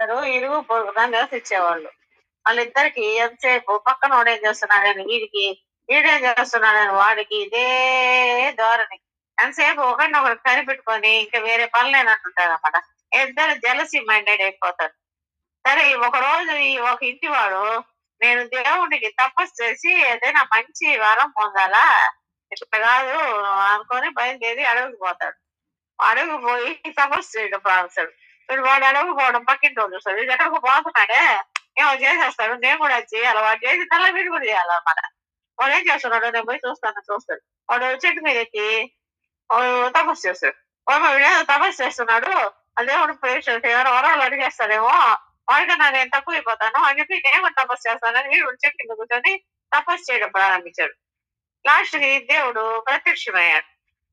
[0.00, 1.88] ఇద్దరు ఇరుగు పొరుగున నివసించేవాళ్ళు
[2.46, 3.72] వాళ్ళిద్దరికి ఎంతసేపు?
[3.86, 5.44] పక్కన వాడేం చేస్తున్నాడని వీడికి
[5.88, 7.64] వీడేం చేస్తున్నాడని వాడికి ఇదే
[8.60, 8.98] ధోరణి.
[9.38, 12.76] ఎంతసేపు ఒకరినొకరు కనిపెట్టుకొని ఇంకా వేరే పనులేనట్టుంటారు అనమాట
[13.12, 14.94] ఇద్దరు జలసి మైండెడ్ అయిపోతారు.
[15.64, 17.62] సరే ఒక రోజు ఈ ఒక ఇంటి వాడు
[18.20, 21.84] నేను దేవుడికి తపస్సు చేసి ఏదైనా మంచి వరం పొందాలా?
[22.52, 23.16] ఇట్లా కాదు
[23.72, 25.38] అనుకొని బయలుదేరి అడవికి పోతాడు.
[25.98, 28.12] అడవికి పోయి తపస్సు చేయడం ప్రారంభిస్తాడు.
[28.48, 31.22] వీడు వాడు అడగకపోవడం పోవడం పక్కింటి వాళ్ళు చూస్తారు వీడు ఎక్కడికి పోతున్నాడే
[31.78, 35.00] ఏమో చేసేస్తాడు నేను కూడా అది చేయాలి వాడు చేసి తల వీడు కూడా చేయాలన్నమాట
[35.58, 38.68] వాడు ఏం చేస్తున్నాడు నేను పోయి చూస్తాను చూస్తాడు వాడు చెట్టు మీద ఎక్కి
[39.50, 42.32] వాడు తపస్సు చేస్తాడు వాడు వీడేదో తపస్సు చేస్తున్నాడు
[42.76, 43.14] అదే వాడు
[43.68, 44.94] ఎవరో వరాలు అడిగేస్తాడేమో
[45.48, 49.32] వాడికన్నా నేను తక్కువ అయిపోతాను అని చెప్పి నేను తపస్సు చేస్తానని వీడు చెట్టు కింద కూర్చొని
[49.72, 50.94] తపస్సు చేయడం ప్రారంభించాడు
[51.64, 53.68] లాస్ట్కి దేవుడు ప్రత్యక్షమయ్యాడు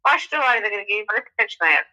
[0.05, 1.89] ఫస్ట్ వాడి దగ్గరికి ప్రత్యక్షమయ్యాడు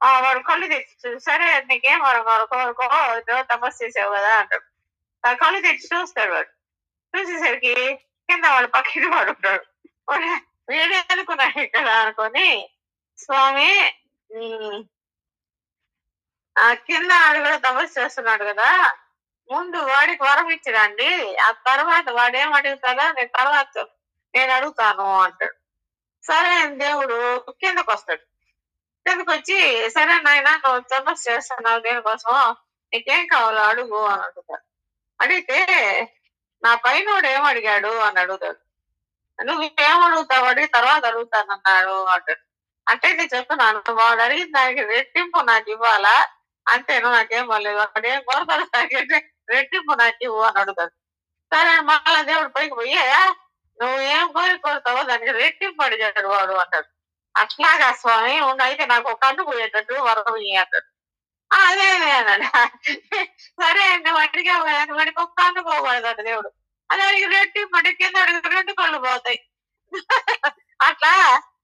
[0.00, 4.66] ఆ వాడు కళ్ళు తెచ్చి సరే నీకేం వరం కోరుకో ఏదో తపస్సు చేసావు కదా అంటాడు
[5.38, 6.50] కళ్ళు తెచ్చి చూస్తాడు వాడు
[7.14, 7.74] చూసేసరికి
[8.28, 9.64] కింద వాడు పక్కకి వాడు ఉంటాడు
[10.68, 12.48] వీడే అనుకున్నాడు ఇక్కడ అనుకొని
[13.18, 13.70] స్వామి
[16.56, 18.70] ఆ కింద వాడు కూడా తపస్సు చేస్తున్నాడు కదా
[19.50, 23.84] ముందు వాడికి వరం ఇచ్చిరండి ఆ తర్వాత వాడు ఏం అడుగుతాడో నేను తర్వాత
[24.34, 25.56] నేను అడుగుతాను అంటాడు
[26.24, 27.16] సరే అని దేవుడు
[27.60, 28.24] కిందకు వస్తాడు
[29.08, 32.34] కిందకు వచ్చి సరే నాయన నువ్వు తపస్సు చేస్తున్నావు దేనికోసం
[32.92, 34.64] నీకేం కావాలో అడుగు అని అడుగుతాడు.
[35.20, 35.58] అడిగితే
[36.62, 37.88] నా పైన ఏం అడిగాడు?
[37.98, 38.58] అని అడుగుతాడు.
[39.38, 40.44] నువ్వు ఏం అడుగుతావు?
[40.44, 42.42] అడిగి తర్వాత అడుగుతానన్నాడు అంటాడు.
[42.86, 46.28] అంటే నేను చెప్తున్నాను వాడు అడిగిన దానికి రెట్టింపు నాకు ఇవ్వాలా?
[46.68, 47.08] అంతేను?
[47.10, 47.78] నాకేం పర్లేదు.
[47.78, 49.18] అక్కడ ఏం కోరతాడు నాకంటే
[49.50, 50.94] రెట్టింపు నాకు ఇవ్వు అని అడుగుతాడు.
[51.52, 52.96] సరే మళ్ళా దేవుడు పైకి పోయి
[53.78, 56.88] నువ్వు ఏం కోరి కోరుతావో దానికి రెట్టింపు అడిగాడు వాడు అంటాడు.
[57.38, 60.88] అట్లాగా స్వామి ఉండు అయితే నాకు ఒక కన్ను పోయేటట్టు వరం ఇయ్యి" అంటాడు
[61.50, 62.46] అదే అన్నాడు
[63.60, 66.50] సరే అండి అడిగావు కదా నువ్వు వాడికి ఒక కన్ను పోకూడదు దేవుడు.
[66.90, 67.26] అదే అడిగి
[67.74, 68.16] మడి కింద
[68.48, 69.38] రెండు కళ్ళు పోతాయి.
[70.80, 71.14] అట్లా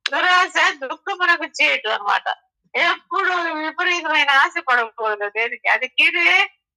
[0.07, 1.21] దురాశ దుఃఖం
[1.61, 2.27] చేయటం అనమాట
[2.75, 5.67] ఎప్పుడు విపరీతమైన ఆశ పడకూడదు దేనికి?
[5.75, 6.27] అది కీడే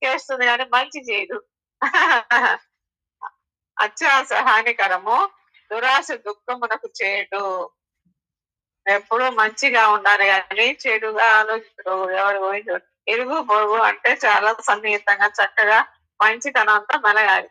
[0.02, 1.38] చేస్తుంది కానీ మంచి చేయదు
[3.78, 5.18] అత్యాశ హానికరము
[5.72, 7.46] దురాశ దుఃఖమునకు చేయటం
[8.88, 12.64] ఎప్పుడు మంచిగా ఉండాలి కానీ చెడుగా ఆలోచించడు ఎవరు పోయి
[13.08, 15.80] ఇరుగు పొరుగు అంటే చాలా సన్నిహితంగా చక్కగా
[16.20, 17.50] మంచితనంతో మెలగాలి.